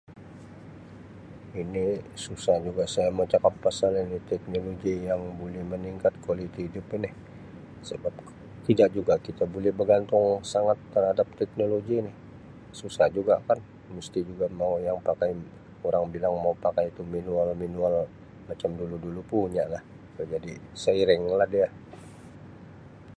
[1.61, 1.85] Ini
[2.25, 3.91] susah juga saya mau cakap ini pasal
[4.31, 7.09] teknologi yang buli meningkatkan kualiti hidup ini
[7.89, 8.13] sebab
[8.67, 12.13] tidak juga kita buli bagantung sangat terhadap teknologi ini
[12.79, 13.59] susah juga kan
[13.97, 14.73] mesti yang mau
[15.87, 17.95] orang bilang yang mau pakai tu manual-manual
[18.49, 19.69] macam dulu-dulu punyah
[20.33, 21.67] jadi seiringlah dia.